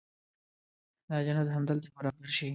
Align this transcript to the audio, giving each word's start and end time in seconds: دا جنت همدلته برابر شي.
دا 1.09 1.15
جنت 1.25 1.47
همدلته 1.55 1.87
برابر 1.95 2.27
شي. 2.37 2.47